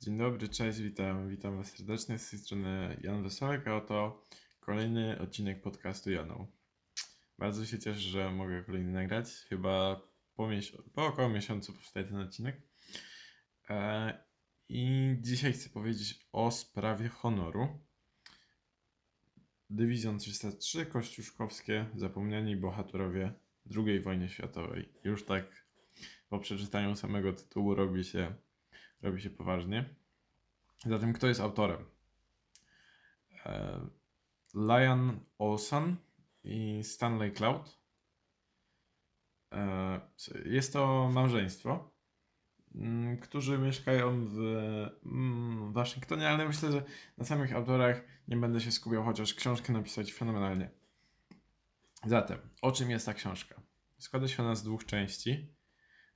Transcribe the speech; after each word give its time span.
Dzień 0.00 0.18
dobry, 0.18 0.48
cześć, 0.48 0.78
witam, 0.80 1.28
witam 1.28 1.56
Was 1.56 1.72
serdecznie. 1.72 2.18
Z 2.18 2.30
tej 2.30 2.38
strony 2.38 3.00
Jan 3.02 3.22
Wesołek, 3.22 3.68
a 3.68 3.76
oto 3.76 4.24
kolejny 4.60 5.18
odcinek 5.18 5.62
podcastu 5.62 6.10
Janą. 6.10 6.46
Bardzo 7.38 7.66
się 7.66 7.78
cieszę, 7.78 8.00
że 8.00 8.30
mogę 8.30 8.62
kolejny 8.62 8.92
nagrać. 8.92 9.30
Chyba 9.48 10.00
po, 10.36 10.48
po 10.94 11.06
około 11.06 11.28
miesiącu 11.28 11.72
powstaje 11.72 12.06
ten 12.06 12.16
odcinek. 12.16 12.62
E, 13.70 14.24
I 14.68 15.16
dzisiaj 15.20 15.52
chcę 15.52 15.68
powiedzieć 15.68 16.28
o 16.32 16.50
sprawie 16.50 17.08
honoru. 17.08 17.68
Dywizjon 19.70 20.18
303, 20.18 20.86
Kościuszkowskie, 20.86 21.86
zapomniani 21.94 22.56
bohaterowie 22.56 23.32
II 23.76 24.00
wojny 24.00 24.28
światowej. 24.28 24.88
Już 25.04 25.24
tak 25.24 25.66
po 26.28 26.38
przeczytaniu 26.38 26.96
samego 26.96 27.32
tytułu 27.32 27.74
robi 27.74 28.04
się 28.04 28.34
robi 29.04 29.22
się 29.22 29.30
poważnie. 29.30 29.94
Zatem 30.86 31.12
kto 31.12 31.26
jest 31.26 31.40
autorem? 31.40 31.84
E, 33.46 33.80
Lion 34.54 35.20
Olson 35.38 35.96
i 36.44 36.84
Stanley 36.84 37.32
Cloud. 37.32 37.78
E, 39.52 40.00
Jest 40.44 40.72
to 40.72 41.10
małżeństwo, 41.12 41.90
mm, 42.74 43.18
którzy 43.18 43.58
mieszkają 43.58 44.26
w 44.28 44.38
mm, 45.06 45.72
Waszyngtonie, 45.72 46.28
ale 46.28 46.46
myślę, 46.48 46.72
że 46.72 46.82
na 47.18 47.24
samych 47.24 47.52
autorach 47.54 48.02
nie 48.28 48.36
będę 48.36 48.60
się 48.60 48.72
skupiał, 48.72 49.04
chociaż 49.04 49.34
książkę 49.34 49.72
napisać 49.72 50.12
fenomenalnie. 50.12 50.70
Zatem, 52.06 52.38
o 52.62 52.72
czym 52.72 52.90
jest 52.90 53.06
ta 53.06 53.14
książka? 53.14 53.60
Składa 53.98 54.28
się 54.28 54.42
ona 54.42 54.54
z 54.54 54.62
dwóch 54.62 54.84
części. 54.84 55.54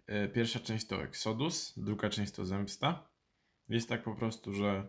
E, 0.08 0.28
Pierwsza 0.28 0.60
część 0.60 0.86
to 0.86 1.02
Exodus, 1.02 1.74
druga 1.76 2.10
część 2.10 2.32
to 2.32 2.46
Zemsta. 2.46 3.08
Jest 3.68 3.88
tak 3.88 4.02
po 4.02 4.14
prostu, 4.14 4.52
że 4.52 4.88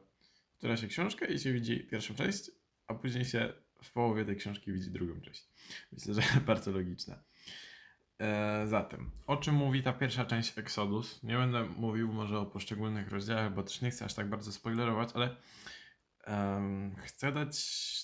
otwiera 0.55 0.77
się 0.77 0.87
książkę 0.87 1.33
i 1.33 1.39
się 1.39 1.53
widzi 1.53 1.79
pierwszą 1.79 2.15
część, 2.15 2.51
a 2.87 2.93
później 2.93 3.25
się 3.25 3.53
w 3.83 3.91
połowie 3.91 4.25
tej 4.25 4.35
książki 4.35 4.73
widzi 4.73 4.91
drugą 4.91 5.21
część. 5.21 5.47
Myślę, 5.91 6.13
że 6.13 6.21
bardzo 6.47 6.71
logiczne. 6.71 7.23
E, 8.19 8.67
zatem, 8.67 9.11
o 9.27 9.37
czym 9.37 9.55
mówi 9.55 9.83
ta 9.83 9.93
pierwsza 9.93 10.25
część 10.25 10.57
Exodus? 10.57 11.23
Nie 11.23 11.37
będę 11.37 11.65
mówił 11.65 12.13
może 12.13 12.39
o 12.39 12.45
poszczególnych 12.45 13.09
rozdziałach, 13.09 13.53
bo 13.53 13.63
też 13.63 13.81
nie 13.81 13.91
chcę 13.91 14.05
aż 14.05 14.13
tak 14.13 14.29
bardzo 14.29 14.51
spoilerować, 14.51 15.09
ale 15.13 15.35
em, 16.23 16.95
chcę 16.95 17.31
dać 17.31 17.55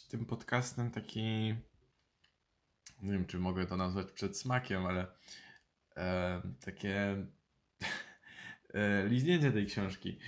tym 0.01 0.25
podcastem 0.25 0.91
taki. 0.91 1.55
Nie 3.01 3.11
wiem, 3.11 3.25
czy 3.25 3.39
mogę 3.39 3.65
to 3.65 3.77
nazwać 3.77 4.11
przedsmakiem, 4.11 4.85
ale 4.85 5.07
e, 5.97 6.41
takie 6.65 7.25
liznięcie 9.07 9.51
tej 9.51 9.65
książki, 9.65 10.19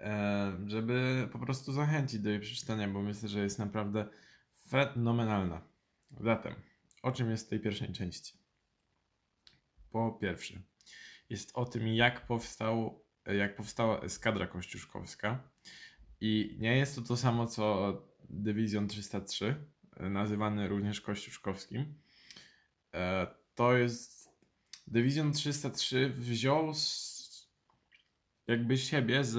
e, 0.00 0.52
żeby 0.66 1.28
po 1.32 1.38
prostu 1.38 1.72
zachęcić 1.72 2.20
do 2.20 2.30
jej 2.30 2.40
przeczytania, 2.40 2.88
bo 2.88 3.02
myślę, 3.02 3.28
że 3.28 3.40
jest 3.40 3.58
naprawdę 3.58 4.08
fenomenalna. 4.68 5.62
Zatem, 6.20 6.54
o 7.02 7.12
czym 7.12 7.30
jest 7.30 7.46
w 7.46 7.50
tej 7.50 7.60
pierwszej 7.60 7.92
części? 7.92 8.34
Po 9.90 10.12
pierwsze, 10.12 10.60
jest 11.28 11.50
o 11.54 11.64
tym, 11.64 11.88
jak, 11.88 12.26
powstał, 12.26 13.04
jak 13.26 13.56
powstała 13.56 14.00
eskadra 14.00 14.46
kościuszkowska. 14.46 15.50
I 16.20 16.56
nie 16.60 16.76
jest 16.76 16.94
to 16.96 17.02
to 17.02 17.16
samo, 17.16 17.46
co 17.46 17.92
Dywizjon 18.30 18.88
303, 18.88 19.64
nazywany 20.00 20.68
również 20.68 21.00
kościuszkowskim. 21.00 21.94
E, 22.94 23.26
To 23.54 23.76
jest 23.76 24.19
Dywizjon 24.90 25.32
303 25.32 26.10
wziął 26.10 26.74
z, 26.74 27.50
jakby 28.46 28.78
siebie 28.78 29.24
z 29.24 29.36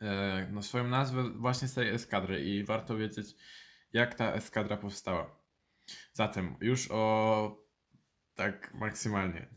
e, 0.00 0.48
no, 0.52 0.62
swoją 0.62 0.88
nazwę 0.88 1.30
właśnie 1.30 1.68
z 1.68 1.74
tej 1.74 1.88
eskadry 1.88 2.44
i 2.44 2.64
warto 2.64 2.96
wiedzieć, 2.96 3.36
jak 3.92 4.14
ta 4.14 4.32
eskadra 4.32 4.76
powstała. 4.76 5.38
Zatem 6.12 6.56
już 6.60 6.90
o 6.90 7.64
tak 8.34 8.74
maksymalnie. 8.74 9.48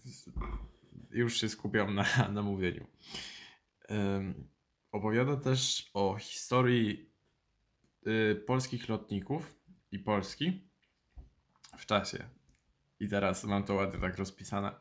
Już 1.12 1.38
się 1.42 1.50
skupiam 1.50 1.96
na, 1.96 2.06
na 2.34 2.42
mówieniu. 2.42 2.88
Em, 3.88 4.50
opowiada 4.92 5.38
też 5.38 5.90
o 5.94 6.16
historii 6.20 7.10
y, 8.08 8.36
polskich 8.48 8.90
lotników 8.90 9.56
i 9.92 10.00
Polski 10.00 10.70
w 11.78 11.86
czasie 11.86 12.37
i 13.00 13.08
teraz 13.10 13.44
mam 13.44 13.64
to 13.64 13.74
ładnie 13.74 14.00
tak 14.00 14.18
rozpisane. 14.18 14.72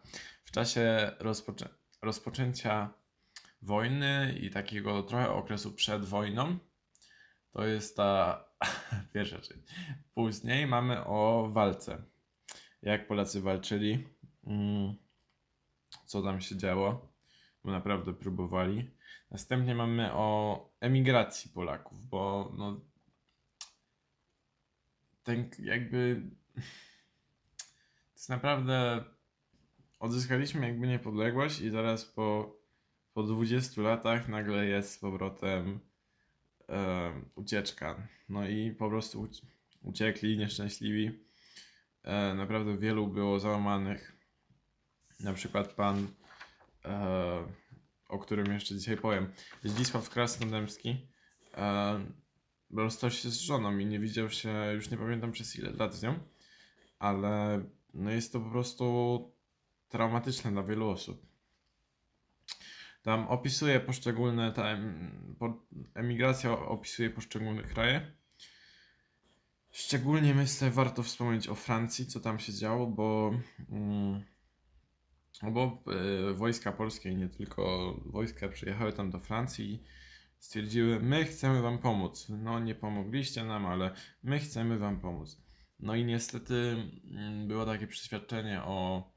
W 0.44 0.50
czasie 0.50 1.12
rozpoczę- 1.18 1.74
rozpoczęcia 2.02 2.94
wojny 3.62 4.38
i 4.40 4.50
takiego 4.50 5.02
trochę 5.02 5.30
okresu 5.30 5.72
przed 5.72 6.04
wojną, 6.04 6.58
to 7.50 7.66
jest 7.66 7.96
ta 7.96 8.44
pierwsza 9.14 9.38
część. 9.38 9.60
Później 10.14 10.66
mamy 10.66 11.04
o 11.04 11.48
walce. 11.52 12.02
Jak 12.82 13.06
Polacy 13.06 13.40
walczyli, 13.40 14.08
mm, 14.46 14.94
co 16.06 16.22
tam 16.22 16.40
się 16.40 16.56
działo, 16.56 17.12
bo 17.64 17.70
naprawdę 17.70 18.14
próbowali. 18.14 18.90
Następnie 19.30 19.74
mamy 19.74 20.12
o 20.12 20.60
emigracji 20.80 21.50
Polaków, 21.50 22.08
bo 22.08 22.52
no, 22.58 22.80
ten 25.22 25.50
jakby 25.58 26.22
jest 28.26 28.30
naprawdę. 28.30 29.04
Odzyskaliśmy 30.00 30.68
jakby 30.68 30.86
niepodległość, 30.86 31.60
i 31.60 31.70
zaraz 31.70 32.04
po, 32.04 32.56
po 33.12 33.22
20 33.22 33.82
latach 33.82 34.28
nagle 34.28 34.66
jest 34.66 34.92
z 34.92 34.98
powrotem 34.98 35.80
em, 36.68 37.30
ucieczka. 37.34 38.08
No 38.28 38.48
i 38.48 38.70
po 38.70 38.88
prostu 38.88 39.22
uci- 39.22 39.46
uciekli, 39.82 40.38
nieszczęśliwi. 40.38 41.24
E, 42.02 42.34
naprawdę 42.34 42.78
wielu 42.78 43.06
było 43.06 43.40
załamanych. 43.40 44.16
Na 45.20 45.32
przykład 45.32 45.72
pan, 45.72 46.06
e, 46.84 47.44
o 48.08 48.18
którym 48.18 48.52
jeszcze 48.52 48.74
dzisiaj 48.74 48.96
powiem, 48.96 49.32
Zdzisław 49.64 50.10
Krasnodębski. 50.10 51.06
E, 51.54 52.00
rozstał 52.70 53.10
się 53.10 53.30
z 53.30 53.40
żoną 53.40 53.78
i 53.78 53.86
nie 53.86 54.00
widział 54.00 54.30
się, 54.30 54.72
już 54.74 54.90
nie 54.90 54.96
pamiętam 54.96 55.32
przez 55.32 55.56
ile 55.56 55.70
lat 55.70 55.94
z 55.94 56.02
nią, 56.02 56.18
ale 56.98 57.64
no 57.96 58.10
jest 58.10 58.32
to 58.32 58.40
po 58.40 58.50
prostu 58.50 59.36
traumatyczne 59.88 60.52
dla 60.52 60.62
wielu 60.62 60.88
osób. 60.88 61.26
Tam 63.02 63.28
opisuje 63.28 63.80
poszczególne, 63.80 64.52
ta 64.52 64.78
emigracja 65.94 66.58
opisuje 66.58 67.10
poszczególne 67.10 67.62
kraje. 67.62 68.12
Szczególnie 69.70 70.34
myślę, 70.34 70.70
warto 70.70 71.02
wspomnieć 71.02 71.48
o 71.48 71.54
Francji, 71.54 72.06
co 72.06 72.20
tam 72.20 72.38
się 72.38 72.52
działo, 72.52 72.86
bo, 72.86 73.32
mm, 73.70 74.24
bo 75.42 75.82
e, 76.30 76.34
wojska 76.34 76.72
polskie 76.72 77.14
nie 77.14 77.28
tylko 77.28 77.94
wojska 78.06 78.48
przyjechały 78.48 78.92
tam 78.92 79.10
do 79.10 79.20
Francji 79.20 79.82
stwierdziły, 80.38 81.00
my 81.00 81.24
chcemy 81.24 81.62
wam 81.62 81.78
pomóc. 81.78 82.26
No 82.28 82.60
nie 82.60 82.74
pomogliście 82.74 83.44
nam, 83.44 83.66
ale 83.66 83.90
my 84.22 84.38
chcemy 84.38 84.78
wam 84.78 85.00
pomóc. 85.00 85.45
No 85.80 85.94
i 85.94 86.04
niestety 86.04 86.76
mm, 87.10 87.48
było 87.48 87.66
takie 87.66 87.86
przeświadczenie 87.86 88.62
o 88.62 89.10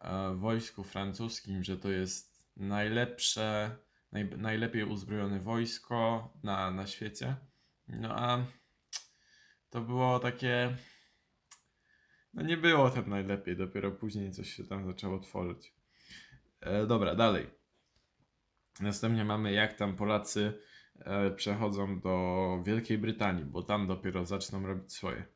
e, 0.00 0.34
wojsku 0.34 0.84
francuskim, 0.84 1.64
że 1.64 1.76
to 1.76 1.90
jest 1.90 2.46
najlepsze, 2.56 3.76
naj, 4.12 4.24
najlepiej 4.24 4.84
uzbrojone 4.84 5.40
wojsko 5.40 6.30
na, 6.42 6.70
na 6.70 6.86
świecie. 6.86 7.36
No 7.88 8.16
a 8.16 8.44
to 9.70 9.80
było 9.80 10.18
takie. 10.18 10.76
No 12.34 12.42
nie 12.42 12.56
było 12.56 12.90
tam 12.90 13.10
najlepiej, 13.10 13.56
dopiero 13.56 13.90
później 13.90 14.32
coś 14.32 14.52
się 14.52 14.64
tam 14.64 14.86
zaczęło 14.86 15.18
tworzyć. 15.18 15.74
E, 16.60 16.86
dobra, 16.86 17.14
dalej. 17.14 17.50
Następnie 18.80 19.24
mamy 19.24 19.52
jak 19.52 19.74
tam 19.74 19.96
Polacy 19.96 20.52
e, 20.98 21.30
przechodzą 21.30 22.00
do 22.00 22.62
Wielkiej 22.66 22.98
Brytanii, 22.98 23.44
bo 23.44 23.62
tam 23.62 23.86
dopiero 23.86 24.26
zaczną 24.26 24.66
robić 24.66 24.92
swoje. 24.92 25.35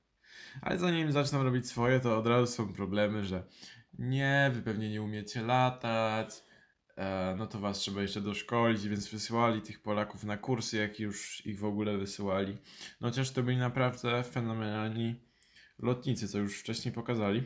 Ale 0.63 0.79
zanim 0.79 1.13
zaczną 1.13 1.43
robić 1.43 1.67
swoje, 1.67 2.01
to 2.01 2.19
od 2.19 2.27
razu 2.27 2.53
są 2.53 2.73
problemy, 2.73 3.25
że 3.25 3.43
nie, 3.99 4.51
wy 4.55 4.63
pewnie 4.63 4.91
nie 4.91 5.03
umiecie 5.03 5.43
latać, 5.43 6.43
e, 6.97 7.35
no 7.39 7.47
to 7.47 7.59
was 7.59 7.79
trzeba 7.79 8.03
jeszcze 8.03 8.21
doszkolić, 8.21 8.89
więc 8.89 9.09
wysyłali 9.09 9.63
tych 9.63 9.83
Polaków 9.83 10.25
na 10.25 10.37
kursy, 10.37 10.77
jak 10.77 11.01
już 11.01 11.47
ich 11.47 11.59
w 11.59 11.65
ogóle 11.65 11.99
wysyłali. 11.99 12.59
No 13.01 13.09
chociaż 13.09 13.31
to 13.31 13.43
byli 13.43 13.57
naprawdę 13.57 14.23
fenomenalni 14.23 15.15
lotnicy, 15.79 16.29
co 16.29 16.39
już 16.39 16.61
wcześniej 16.61 16.95
pokazali. 16.95 17.43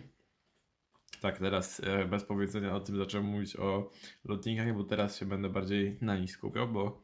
Tak, 1.20 1.38
teraz 1.38 1.80
e, 1.84 2.04
bez 2.04 2.24
powiedzenia 2.24 2.74
o 2.74 2.80
tym 2.80 2.96
zacząłem 2.96 3.26
mówić 3.26 3.56
o 3.56 3.90
lotnikach, 4.24 4.74
bo 4.74 4.84
teraz 4.84 5.18
się 5.18 5.26
będę 5.26 5.48
bardziej 5.48 5.98
na 6.00 6.16
nich 6.16 6.30
skupiał, 6.30 6.68
bo 6.68 7.02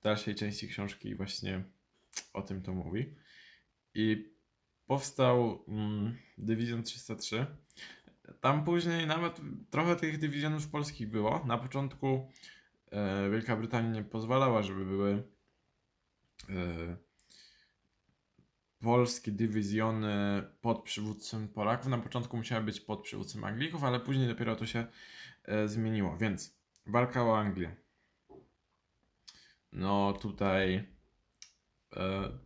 w 0.00 0.02
dalszej 0.02 0.34
części 0.34 0.68
książki 0.68 1.14
właśnie 1.14 1.64
o 2.32 2.42
tym 2.42 2.62
to 2.62 2.72
mówi. 2.72 3.14
I 3.94 4.33
powstał 4.86 5.64
mm, 5.68 6.16
Dywizjon 6.38 6.82
303. 6.82 7.46
Tam 8.40 8.64
później 8.64 9.06
nawet 9.06 9.40
trochę 9.70 9.96
tych 9.96 10.18
dywizjonów 10.18 10.68
polskich 10.68 11.10
było. 11.10 11.44
Na 11.46 11.58
początku 11.58 12.30
e, 12.90 13.30
Wielka 13.30 13.56
Brytania 13.56 13.90
nie 13.90 14.04
pozwalała, 14.04 14.62
żeby 14.62 14.84
były 14.84 15.22
e, 16.48 16.96
polskie 18.80 19.32
dywizjony 19.32 20.42
pod 20.60 20.82
przywództwem 20.82 21.48
Polaków. 21.48 21.86
Na 21.86 21.98
początku 21.98 22.36
musiały 22.36 22.64
być 22.64 22.80
pod 22.80 23.02
przywództwem 23.02 23.44
Anglików, 23.44 23.84
ale 23.84 24.00
później 24.00 24.28
dopiero 24.28 24.56
to 24.56 24.66
się 24.66 24.86
e, 25.44 25.68
zmieniło. 25.68 26.16
Więc 26.16 26.56
walka 26.86 27.24
o 27.24 27.38
Anglię. 27.38 27.76
No 29.72 30.12
tutaj 30.12 30.88
e, 31.96 32.38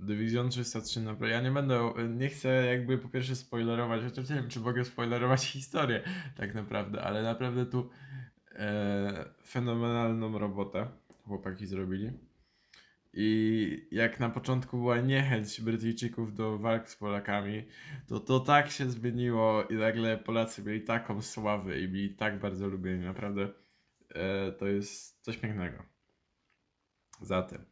Dywizjon 0.00 0.50
303 0.50 1.00
naprawdę. 1.00 1.28
Ja 1.28 1.40
nie 1.40 1.50
będę, 1.50 1.92
nie 2.08 2.28
chcę 2.28 2.66
jakby 2.66 2.98
po 2.98 3.08
pierwsze 3.08 3.36
spoilerować, 3.36 4.02
chociaż 4.02 4.28
nie 4.28 4.36
wiem, 4.36 4.48
czy 4.48 4.60
mogę 4.60 4.84
spoilerować 4.84 5.44
historię 5.52 6.02
tak 6.36 6.54
naprawdę, 6.54 7.02
ale 7.02 7.22
naprawdę 7.22 7.66
tu 7.66 7.90
e, 8.52 9.24
fenomenalną 9.46 10.38
robotę 10.38 10.88
chłopaki 11.24 11.66
zrobili. 11.66 12.12
I 13.12 13.88
jak 13.90 14.20
na 14.20 14.30
początku 14.30 14.76
była 14.76 15.00
niechęć 15.00 15.60
Brytyjczyków 15.60 16.34
do 16.34 16.58
walk 16.58 16.88
z 16.88 16.96
Polakami, 16.96 17.66
to 18.06 18.20
to 18.20 18.40
tak 18.40 18.70
się 18.70 18.90
zmieniło 18.90 19.64
i 19.64 19.74
nagle 19.74 20.18
Polacy 20.18 20.62
mieli 20.62 20.80
taką 20.80 21.22
sławę 21.22 21.80
i 21.80 21.88
byli 21.88 22.14
tak 22.14 22.40
bardzo 22.40 22.68
lubieni. 22.68 23.04
Naprawdę 23.04 23.48
e, 24.08 24.52
to 24.52 24.66
jest 24.66 25.24
coś 25.24 25.36
pięknego. 25.36 25.84
Zatem, 27.20 27.64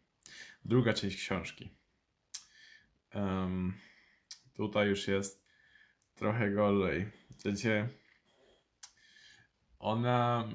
druga 0.64 0.92
część 0.92 1.16
książki. 1.16 1.77
Em, 3.10 3.74
tutaj 4.54 4.88
już 4.88 5.08
jest 5.08 5.44
trochę 6.14 6.50
W 7.30 7.42
sensie 7.42 7.88
ona, 9.78 10.48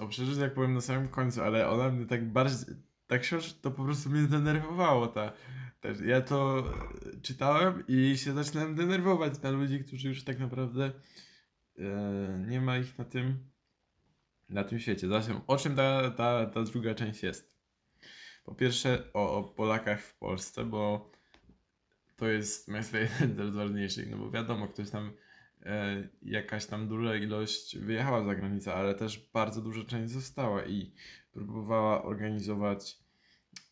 o 0.00 0.08
przeżyć 0.08 0.38
jak 0.38 0.54
powiem 0.54 0.74
na 0.74 0.80
samym 0.80 1.08
końcu, 1.08 1.42
ale 1.42 1.68
ona 1.68 1.88
mnie 1.88 2.06
tak 2.06 2.32
bardziej, 2.32 2.76
ta 3.06 3.18
książka 3.18 3.58
to 3.62 3.70
po 3.70 3.84
prostu 3.84 4.10
mnie 4.10 4.22
denerwowało. 4.22 5.06
Ta, 5.06 5.32
ja 6.04 6.20
to 6.20 6.64
czytałem 7.22 7.84
i 7.88 8.18
się 8.18 8.32
zaczynałem 8.32 8.74
denerwować 8.74 9.42
na 9.42 9.50
ludzi, 9.50 9.84
którzy 9.84 10.08
już 10.08 10.24
tak 10.24 10.38
naprawdę 10.38 10.92
e, 11.78 12.44
nie 12.48 12.60
ma 12.60 12.78
ich 12.78 12.98
na 12.98 13.04
tym, 13.04 13.50
na 14.48 14.64
tym 14.64 14.80
świecie. 14.80 15.08
Zatem 15.08 15.40
o 15.46 15.56
czym 15.56 15.76
ta, 15.76 16.10
ta, 16.10 16.46
ta 16.46 16.62
druga 16.62 16.94
część 16.94 17.22
jest? 17.22 17.56
Po 18.44 18.54
pierwsze 18.54 19.12
o, 19.14 19.36
o 19.36 19.44
Polakach 19.44 20.00
w 20.00 20.14
Polsce, 20.14 20.64
bo 20.64 21.10
to 22.22 22.28
jest 22.28 22.68
myślę 22.68 23.00
jeden 23.20 23.52
z 23.52 23.56
ważniejszych, 23.56 24.10
no 24.10 24.18
bo 24.18 24.30
wiadomo, 24.30 24.68
ktoś 24.68 24.90
tam 24.90 25.12
e, 25.62 26.08
jakaś 26.22 26.66
tam 26.66 26.88
duża 26.88 27.16
ilość 27.16 27.78
wyjechała 27.78 28.24
za 28.24 28.34
granicę, 28.34 28.74
ale 28.74 28.94
też 28.94 29.30
bardzo 29.32 29.62
duża 29.62 29.84
część 29.84 30.12
została 30.12 30.64
i 30.64 30.92
próbowała 31.32 32.02
organizować 32.02 32.98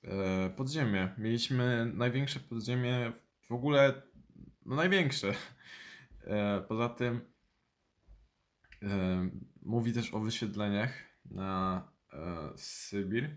e, 0.04 0.50
podziemie. 0.50 1.14
Mieliśmy 1.18 1.92
największe 1.94 2.40
podziemie 2.40 3.12
w 3.48 3.52
ogóle, 3.52 4.02
no 4.66 4.76
największe. 4.76 5.34
E, 6.24 6.60
poza 6.68 6.88
tym 6.88 7.20
e, 8.82 9.30
mówi 9.62 9.92
też 9.92 10.14
o 10.14 10.20
wyświetleniach 10.20 10.92
na 11.24 11.82
e, 12.12 12.52
Sybir, 12.56 13.36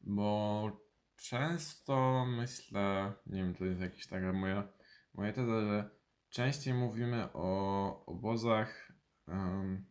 bo 0.00 0.85
często 1.16 2.26
myślę, 2.28 3.12
nie 3.26 3.42
wiem, 3.42 3.54
to 3.54 3.64
jest 3.64 3.80
jakaś 3.80 4.06
taka 4.06 4.32
moja, 4.32 4.68
moja 5.14 5.32
teza, 5.32 5.60
że 5.60 5.90
częściej 6.28 6.74
mówimy 6.74 7.28
o 7.32 8.06
obozach. 8.06 8.92
Um... 9.28 9.86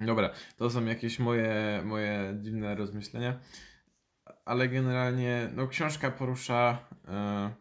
Dobra, 0.00 0.30
to 0.56 0.70
są 0.70 0.84
jakieś 0.84 1.18
moje, 1.18 1.82
moje 1.84 2.38
dziwne 2.42 2.74
rozmyślenia, 2.74 3.40
ale 4.44 4.68
generalnie 4.68 5.50
no, 5.54 5.68
książka 5.68 6.10
porusza, 6.10 6.88
e, 7.08 7.54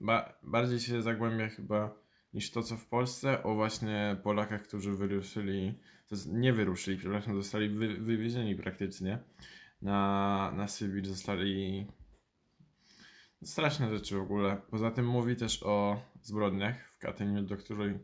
ba, 0.00 0.38
bardziej 0.42 0.80
się 0.80 1.02
zagłębia 1.02 1.48
chyba 1.48 1.94
niż 2.32 2.50
to, 2.50 2.62
co 2.62 2.76
w 2.76 2.86
Polsce, 2.86 3.42
o 3.42 3.54
właśnie 3.54 4.16
Polakach, 4.22 4.62
którzy 4.62 4.92
wyruszyli, 4.92 5.78
nie 6.26 6.52
wyruszyli, 6.52 6.98
przepraszam, 6.98 7.36
zostali 7.36 7.68
wy, 7.68 7.88
wywiezieni 7.88 8.56
praktycznie 8.56 9.18
na, 9.82 10.52
na 10.56 10.68
Sybir 10.68 11.06
zostali 11.06 11.86
straszne 13.44 13.90
rzeczy 13.90 14.16
w 14.16 14.22
ogóle. 14.22 14.62
Poza 14.70 14.90
tym 14.90 15.06
mówi 15.06 15.36
też 15.36 15.62
o 15.62 16.00
zbrodniach 16.22 16.92
w 16.92 16.98
Katyniu, 16.98 17.42
do, 17.42 17.56
której, 17.56 17.98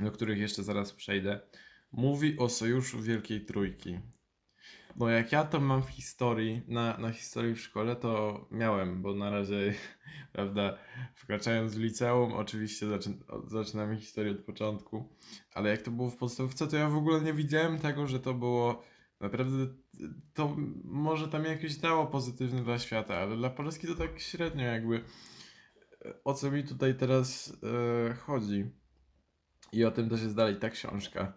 do 0.00 0.10
których 0.10 0.38
jeszcze 0.38 0.62
zaraz 0.62 0.92
przejdę. 0.92 1.40
Mówi 1.92 2.38
o 2.38 2.48
sojuszu 2.48 3.02
Wielkiej 3.02 3.44
Trójki. 3.44 3.98
Bo 4.96 5.08
jak 5.08 5.32
ja 5.32 5.44
to 5.44 5.60
mam 5.60 5.82
w 5.82 5.88
historii, 5.88 6.62
na, 6.68 6.98
na 6.98 7.12
historii 7.12 7.54
w 7.54 7.60
szkole, 7.60 7.96
to 7.96 8.40
miałem, 8.50 9.02
bo 9.02 9.14
na 9.14 9.30
razie, 9.30 9.74
prawda, 10.32 10.78
wkraczając 11.14 11.74
w 11.74 11.80
liceum, 11.80 12.32
oczywiście 12.32 12.86
zaczyn 12.86 13.24
zaczynamy 13.46 13.96
historię 13.96 14.32
od 14.32 14.44
początku, 14.44 15.16
ale 15.54 15.70
jak 15.70 15.82
to 15.82 15.90
było 15.90 16.10
w 16.10 16.16
podstawówce, 16.16 16.66
to 16.66 16.76
ja 16.76 16.88
w 16.88 16.96
ogóle 16.96 17.20
nie 17.20 17.32
widziałem 17.32 17.78
tego, 17.78 18.06
że 18.06 18.20
to 18.20 18.34
było 18.34 18.82
Naprawdę 19.20 19.66
to 20.34 20.56
może 20.84 21.28
tam 21.28 21.44
jakieś 21.44 21.76
dało 21.76 22.06
pozytywne 22.06 22.64
dla 22.64 22.78
świata, 22.78 23.16
ale 23.16 23.36
dla 23.36 23.50
Polski 23.50 23.86
to 23.86 23.94
tak 23.94 24.20
średnio 24.20 24.64
jakby. 24.64 25.04
O 26.24 26.34
co 26.34 26.50
mi 26.50 26.64
tutaj 26.64 26.94
teraz 26.94 27.56
e, 28.10 28.14
chodzi? 28.14 28.70
I 29.72 29.84
o 29.84 29.90
tym 29.90 30.08
też 30.08 30.22
jest 30.22 30.36
dalej 30.36 30.56
ta 30.56 30.70
książka, 30.70 31.32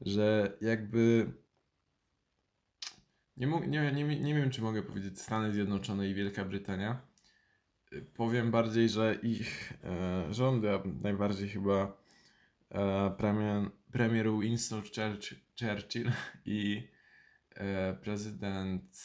że 0.00 0.56
jakby 0.60 1.32
nie, 3.36 3.46
nie, 3.46 3.92
nie, 3.92 4.20
nie 4.20 4.34
wiem, 4.34 4.50
czy 4.50 4.62
mogę 4.62 4.82
powiedzieć 4.82 5.20
Stany 5.20 5.52
Zjednoczone 5.52 6.08
i 6.08 6.14
Wielka 6.14 6.44
Brytania. 6.44 7.00
Powiem 8.14 8.50
bardziej, 8.50 8.88
że 8.88 9.18
ich 9.22 9.72
e, 9.84 10.26
rządy, 10.34 10.70
a 10.70 10.82
najbardziej 11.02 11.48
chyba 11.48 11.96
e, 12.70 13.10
premier, 13.18 13.70
premier 13.92 14.26
Winston 14.40 14.82
Churchill 15.60 16.10
i 16.44 16.88
prezydent 18.02 18.98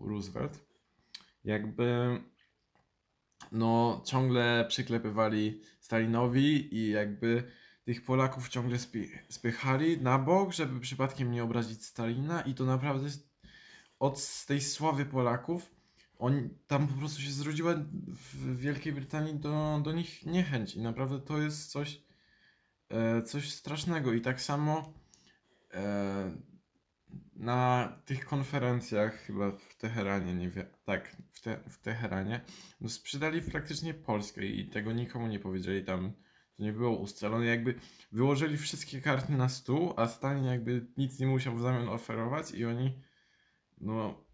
Roosevelt 0.00 0.66
jakby 1.46 2.20
no 3.52 4.02
ciągle 4.06 4.64
przyklepywali 4.68 5.60
Stalinowi 5.80 6.74
i 6.74 6.90
jakby 6.90 7.52
tych 7.84 8.04
Polaków 8.04 8.48
ciągle 8.48 8.78
spychali 9.28 10.00
na 10.00 10.18
bok, 10.18 10.52
żeby 10.52 10.80
przypadkiem 10.80 11.30
nie 11.30 11.44
obrazić 11.44 11.84
Stalina 11.84 12.40
i 12.40 12.54
to 12.54 12.64
naprawdę 12.64 13.08
od 13.98 14.44
tej 14.46 14.60
sławy 14.60 15.04
Polaków 15.04 15.70
on, 16.18 16.48
tam 16.66 16.88
po 16.88 16.94
prostu 16.94 17.22
się 17.22 17.30
zrodziła 17.30 17.74
w 18.06 18.56
Wielkiej 18.56 18.92
Brytanii 18.92 19.34
do, 19.34 19.80
do 19.84 19.92
nich 19.92 20.26
niechęć 20.26 20.74
i 20.74 20.80
naprawdę 20.80 21.20
to 21.20 21.38
jest 21.38 21.70
coś 21.70 22.02
e, 22.88 23.22
coś 23.22 23.52
strasznego 23.52 24.12
i 24.12 24.20
tak 24.20 24.40
samo 24.40 24.92
e, 25.74 26.36
na 27.36 27.92
tych 28.04 28.26
konferencjach, 28.26 29.18
chyba 29.18 29.50
w 29.50 29.76
Teheranie, 29.76 30.34
nie 30.34 30.50
wiem, 30.50 30.66
tak, 30.84 31.16
w, 31.32 31.40
te, 31.40 31.60
w 31.68 31.78
Teheranie, 31.78 32.40
no 32.80 32.88
sprzedali 32.88 33.42
praktycznie 33.42 33.94
Polskę 33.94 34.46
i 34.46 34.68
tego 34.68 34.92
nikomu 34.92 35.26
nie 35.26 35.38
powiedzieli 35.38 35.84
tam, 35.84 36.12
to 36.56 36.62
nie 36.62 36.72
było 36.72 36.98
ustalone, 36.98 37.46
jakby 37.46 37.74
wyłożyli 38.12 38.56
wszystkie 38.56 39.00
karty 39.00 39.32
na 39.32 39.48
stół, 39.48 39.94
a 39.96 40.08
Stalin 40.08 40.44
jakby 40.44 40.86
nic 40.96 41.18
nie 41.18 41.26
musiał 41.26 41.56
w 41.56 41.60
zamian 41.60 41.88
oferować 41.88 42.50
i 42.50 42.64
oni, 42.64 43.02
no, 43.78 44.24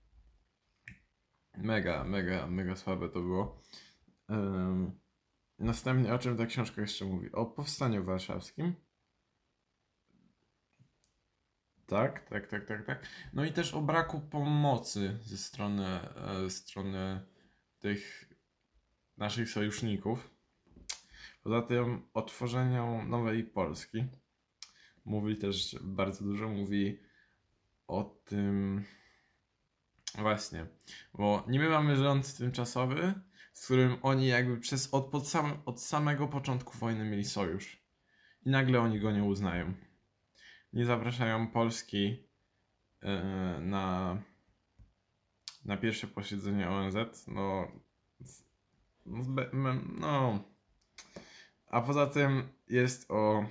mega, 1.56 2.04
mega, 2.04 2.46
mega 2.46 2.76
słabe 2.76 3.08
to 3.08 3.20
było. 3.20 3.62
Um, 4.28 5.00
następnie, 5.58 6.14
o 6.14 6.18
czym 6.18 6.36
ta 6.36 6.46
książka 6.46 6.80
jeszcze 6.80 7.04
mówi? 7.04 7.32
O 7.32 7.46
powstaniu 7.46 8.04
warszawskim. 8.04 8.74
Tak, 11.92 12.28
tak, 12.28 12.46
tak, 12.46 12.66
tak, 12.66 12.84
tak. 12.86 13.06
No 13.32 13.44
i 13.44 13.52
też 13.52 13.74
o 13.74 13.80
braku 13.80 14.20
pomocy 14.20 15.18
ze 15.22 15.36
strony, 15.36 15.86
e, 16.46 16.50
strony 16.50 17.20
tych 17.78 18.28
naszych 19.16 19.50
sojuszników. 19.50 20.30
Poza 21.42 21.62
tym 21.62 22.02
o 22.14 22.22
tworzeniu 22.22 23.02
nowej 23.02 23.44
Polski. 23.44 24.04
Mówi 25.04 25.36
też 25.36 25.76
bardzo 25.82 26.24
dużo, 26.24 26.48
mówi 26.48 27.00
o 27.86 28.04
tym 28.24 28.84
właśnie, 30.18 30.66
bo 31.14 31.44
niby 31.48 31.68
mamy 31.68 31.96
rząd 31.96 32.36
tymczasowy, 32.36 33.14
z 33.52 33.64
którym 33.64 33.96
oni 34.02 34.26
jakby 34.26 34.58
przez 34.58 34.94
od, 34.94 35.14
od, 35.14 35.28
sam, 35.28 35.62
od 35.66 35.82
samego 35.82 36.28
początku 36.28 36.78
wojny 36.78 37.04
mieli 37.04 37.24
sojusz. 37.24 37.82
I 38.46 38.50
nagle 38.50 38.80
oni 38.80 39.00
go 39.00 39.12
nie 39.12 39.24
uznają 39.24 39.74
nie 40.72 40.84
zapraszają 40.84 41.48
Polski 41.48 42.24
e, 43.02 43.12
na, 43.60 44.16
na 45.64 45.76
pierwsze 45.76 46.06
posiedzenie 46.06 46.70
ONZ, 46.70 47.26
no, 47.28 47.68
no, 49.52 49.74
no. 50.00 50.44
A 51.66 51.80
poza 51.80 52.06
tym 52.06 52.48
jest 52.68 53.10
o 53.10 53.44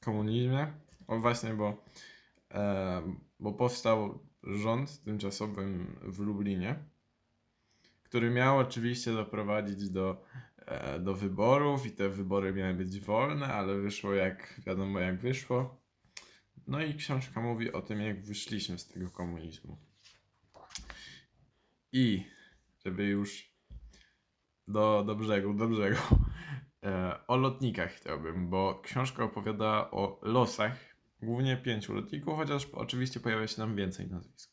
komunizmie, 0.00 0.72
o 1.06 1.18
właśnie, 1.18 1.54
bo 1.54 1.84
e, 2.50 3.02
bo 3.40 3.52
powstał 3.52 4.18
rząd 4.42 5.02
tymczasowy 5.02 5.86
w 6.02 6.18
Lublinie, 6.18 6.84
który 8.02 8.30
miał 8.30 8.58
oczywiście 8.58 9.12
doprowadzić 9.12 9.90
do, 9.90 10.24
e, 10.58 10.98
do 10.98 11.14
wyborów 11.14 11.86
i 11.86 11.90
te 11.90 12.08
wybory 12.08 12.52
miały 12.52 12.74
być 12.74 13.00
wolne, 13.00 13.46
ale 13.46 13.76
wyszło 13.76 14.14
jak 14.14 14.60
wiadomo 14.66 15.00
jak 15.00 15.18
wyszło. 15.18 15.83
No 16.66 16.82
i 16.82 16.94
książka 16.94 17.40
mówi 17.40 17.72
o 17.72 17.82
tym, 17.82 18.00
jak 18.00 18.24
wyszliśmy 18.24 18.78
z 18.78 18.88
tego 18.88 19.10
komunizmu. 19.10 19.78
I 21.92 22.26
żeby 22.84 23.04
już 23.04 23.54
do, 24.68 25.04
do 25.06 25.14
brzegu, 25.14 25.54
do 25.54 25.68
brzegu. 25.68 26.00
E, 26.84 27.26
o 27.26 27.36
lotnikach 27.36 27.92
chciałbym, 27.92 28.50
bo 28.50 28.80
książka 28.84 29.24
opowiada 29.24 29.90
o 29.90 30.20
losach 30.22 30.78
głównie 31.22 31.56
pięciu 31.56 31.94
lotników, 31.94 32.36
chociaż 32.36 32.66
oczywiście 32.72 33.20
pojawia 33.20 33.46
się 33.46 33.56
tam 33.56 33.76
więcej 33.76 34.08
nazwisk. 34.08 34.50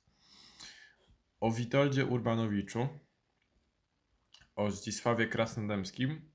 O 1.39 1.51
Witoldzie 1.51 2.05
Urbanowiczu, 2.05 2.87
o 4.55 4.71
Zdzisławie 4.71 5.27
Krasnodębskim 5.27 6.31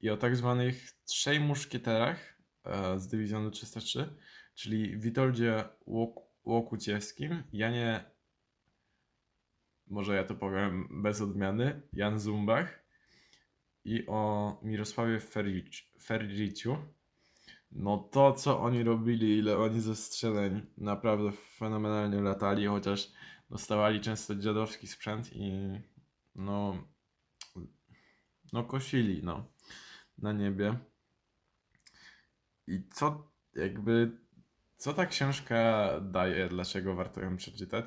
i 0.00 0.10
o 0.10 0.16
tak 0.16 0.36
zwanych 0.36 0.92
trzej 1.04 1.40
muszkieterach 1.40 2.38
e, 2.64 2.98
z 2.98 3.08
dywizjonu 3.08 3.50
303, 3.50 4.16
czyli 4.56 4.98
Witoldzie 4.98 5.64
Łok 5.86 6.20
Łokuciewskim, 6.44 7.42
Janie, 7.52 8.04
może 9.86 10.16
ja 10.16 10.24
to 10.24 10.34
powiem 10.34 10.88
bez 11.02 11.20
odmiany, 11.20 11.82
Jan 11.92 12.18
Zumbach 12.18 12.84
i 13.84 14.06
o 14.06 14.52
Mirosławie 14.62 15.20
Ferricz, 15.20 15.92
Ferriciu. 16.02 16.76
No 17.72 17.98
to, 17.98 18.32
co 18.32 18.60
oni 18.60 18.82
robili, 18.82 19.38
ile 19.38 19.58
oni 19.58 19.80
zestrzeleń, 19.80 20.66
naprawdę 20.78 21.32
fenomenalnie 21.32 22.20
latali, 22.20 22.66
chociaż 22.66 23.12
dostawali 23.50 24.00
często 24.00 24.34
dziadowski 24.34 24.86
sprzęt 24.86 25.32
i 25.32 25.52
no, 26.34 26.84
no 28.52 28.64
kosili, 28.64 29.22
no, 29.24 29.44
na 30.18 30.32
niebie. 30.32 30.78
I 32.66 32.82
co, 32.94 33.32
jakby, 33.54 34.25
co 34.76 34.92
ta 34.92 35.06
książka 35.06 35.90
daje, 36.00 36.48
dlaczego 36.48 36.94
warto 36.94 37.20
ją 37.20 37.36
przeczytać? 37.36 37.84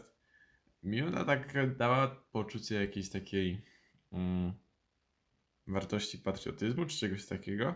Mi 0.83 1.01
ona 1.01 1.25
tak 1.25 1.75
dała 1.77 2.07
poczucie 2.31 2.75
jakiejś 2.75 3.09
takiej 3.09 3.65
mm, 4.11 4.53
wartości 5.67 6.17
patriotyzmu 6.17 6.85
czy 6.85 6.97
czegoś 6.97 7.25
takiego. 7.25 7.75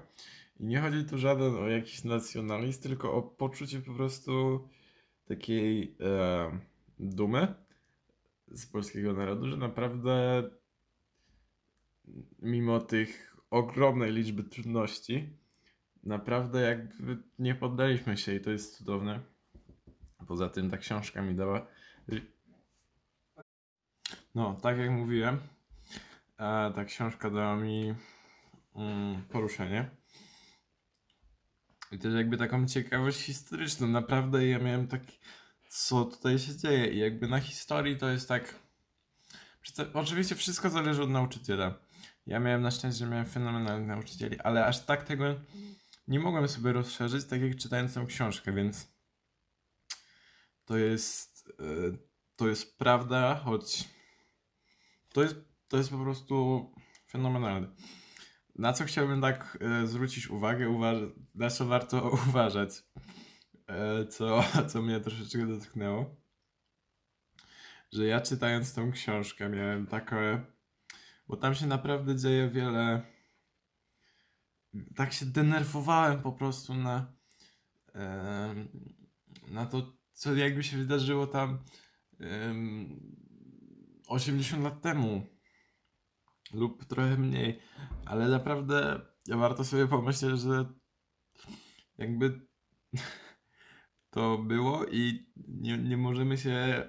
I 0.60 0.66
nie 0.66 0.80
chodzi 0.80 1.06
tu 1.06 1.18
żaden 1.18 1.56
o 1.56 1.68
jakiś 1.68 2.04
nacjonalizm, 2.04 2.84
tylko 2.84 3.14
o 3.14 3.22
poczucie 3.22 3.80
po 3.80 3.94
prostu 3.94 4.68
takiej 5.26 5.98
e, 6.00 6.60
dumy 7.00 7.54
z 8.48 8.66
polskiego 8.66 9.14
narodu, 9.14 9.50
że 9.50 9.58
naprawdę 9.58 10.44
mimo 12.40 12.80
tych 12.80 13.38
ogromnej 13.50 14.12
liczby 14.12 14.44
trudności, 14.44 15.30
naprawdę 16.04 16.62
jakby 16.62 17.18
nie 17.40 17.56
poddaliśmy 17.56 18.18
się 18.18 18.36
i 18.36 18.42
to 18.42 18.52
jest 18.52 18.78
cudowne. 18.78 19.20
Poza 20.28 20.50
tym 20.50 20.70
ta 20.70 20.78
książka 20.78 21.22
mi 21.22 21.36
dała. 21.36 21.68
No, 24.36 24.58
tak 24.62 24.78
jak 24.78 24.90
mówiłem, 24.90 25.40
e, 26.38 26.72
ta 26.76 26.86
książka 26.86 27.30
dała 27.30 27.56
mi 27.56 27.96
mm, 28.76 29.22
poruszenie. 29.24 29.90
I 31.92 32.00
też 32.00 32.14
jakby 32.14 32.38
taką 32.38 32.68
ciekawość 32.68 33.20
historyczną. 33.20 33.88
Naprawdę 33.88 34.48
ja 34.48 34.60
miałem 34.60 34.88
tak, 34.88 35.02
co 35.68 36.06
tutaj 36.06 36.40
się 36.40 36.58
dzieje. 36.58 36.88
I 36.88 36.98
jakby 36.98 37.28
na 37.28 37.40
historii 37.40 37.98
to 37.98 38.10
jest 38.10 38.28
tak. 38.28 38.56
Oczywiście 39.94 40.36
wszystko 40.36 40.70
zależy 40.70 41.04
od 41.04 41.10
nauczyciela. 41.10 41.74
Ja 42.28 42.40
miałem 42.40 42.62
na 42.62 42.72
szczęście, 42.72 43.00
że 43.00 43.12
miałem 43.12 43.26
fenomenalnych 43.26 43.88
nauczycieli, 43.88 44.40
ale 44.40 44.66
aż 44.66 44.86
tak 44.86 45.04
tego 45.04 45.26
nie 46.08 46.20
mogłem 46.20 46.48
sobie 46.48 46.74
rozszerzyć, 46.74 47.26
tak 47.26 47.42
jak 47.42 47.56
czytając 47.56 47.94
tę 47.94 48.06
książkę, 48.08 48.54
więc 48.54 48.94
to 50.66 50.78
jest, 50.78 51.54
e, 51.60 51.98
to 52.36 52.48
jest 52.48 52.78
prawda, 52.78 53.36
choć 53.36 53.90
to 55.14 55.24
jest, 55.24 55.36
to 55.68 55.78
jest 55.78 55.90
po 55.90 55.98
prostu 55.98 56.66
fenomenalne. 57.10 57.68
Na 58.56 58.74
co 58.74 58.86
chciałbym 58.86 59.22
tak 59.22 59.58
e, 59.62 59.88
zwrócić 59.88 60.28
uwagę, 60.28 60.70
uważ- 60.70 61.12
na 61.36 61.50
co 61.50 61.66
warto 61.66 62.10
uważać, 62.30 62.84
e, 63.68 64.08
co, 64.08 64.44
co 64.70 64.82
mnie 64.82 65.00
troszeczkę 65.00 65.48
dotknęło, 65.48 66.16
że 67.92 68.06
ja 68.06 68.22
czytając 68.22 68.74
tą 68.74 68.92
książkę 68.92 69.50
miałem 69.50 69.88
takie, 69.88 70.42
bo 71.28 71.38
tam 71.38 71.56
się 71.56 71.68
naprawdę 71.68 72.16
dzieje 72.16 72.50
wiele, 72.50 73.13
tak 74.96 75.14
się 75.14 75.26
denerwowałem 75.26 76.22
po 76.22 76.32
prostu 76.32 76.74
na, 76.74 77.14
na 79.48 79.66
to, 79.66 79.98
co 80.14 80.36
jakby 80.36 80.64
się 80.64 80.78
wydarzyło 80.78 81.28
tam 81.28 81.64
em, 82.20 83.00
80 84.08 84.64
lat 84.64 84.82
temu 84.82 85.28
lub 86.54 86.86
trochę 86.86 87.18
mniej, 87.18 87.60
ale 88.06 88.28
naprawdę 88.28 89.02
warto 89.28 89.66
sobie 89.66 89.88
pomyśleć, 89.88 90.42
że 90.42 90.74
jakby 91.98 92.48
to 94.14 94.38
było 94.38 94.86
i 94.86 95.32
nie, 95.48 95.78
nie 95.78 95.98
możemy 95.98 96.38
się 96.38 96.88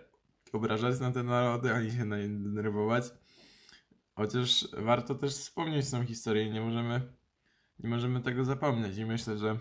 obrażać 0.53 1.01
na 1.01 1.13
te 1.13 1.23
narody, 1.23 1.75
ani 1.75 1.91
się 1.91 2.05
na 2.05 2.19
nie 2.19 2.29
denerwować. 2.29 3.05
Chociaż 4.15 4.69
warto 4.73 5.15
też 5.15 5.33
wspomnieć 5.33 5.91
tą 5.91 6.07
historię 6.07 6.51
nie 6.51 6.61
możemy, 6.61 7.13
nie 7.85 7.91
możemy 7.91 8.21
tego 8.21 8.45
zapomnieć. 8.45 8.99
I 8.99 9.05
myślę, 9.05 9.39
że 9.39 9.59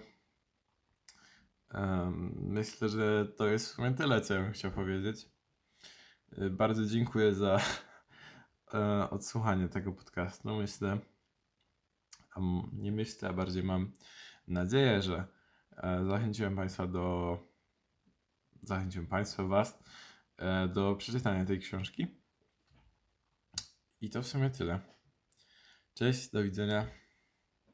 myślę, 2.35 2.89
że 2.89 3.25
to 3.25 3.47
jest 3.47 3.67
w 3.67 3.71
sumie 3.71 3.93
tyle, 3.93 4.21
co 4.21 4.33
ja 4.33 4.41
bym 4.41 4.53
chciał 4.53 4.71
powiedzieć. 4.71 5.29
Y, 6.37 6.49
Bardzo 6.49 6.85
dziękuję 6.85 7.33
za 7.33 7.59
e, 8.73 9.09
odsłuchanie 9.09 9.69
tego 9.69 9.91
podcastu. 9.91 10.55
Myślę, 10.55 10.99
nie 12.73 12.91
myślę, 12.91 13.29
a 13.29 13.33
bardziej 13.33 13.63
mam 13.63 13.91
nadzieję, 14.47 15.01
że 15.01 15.27
e, 15.77 16.05
zachęciłem 16.05 16.55
Państwa 16.55 16.87
do. 16.87 17.37
Zachęciłem 18.61 19.07
Państwa, 19.07 19.43
Was 19.43 19.83
e, 20.37 20.67
do 20.67 20.95
przeczytania 20.95 21.45
tej 21.45 21.59
książki. 21.59 22.07
I 24.01 24.09
to 24.09 24.21
w 24.21 24.27
sumie 24.27 24.49
tyle. 24.49 24.79
Cześć, 25.93 26.29
do 26.31 26.43
widzenia. 26.43 27.02